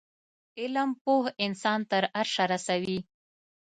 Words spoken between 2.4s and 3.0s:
رسوی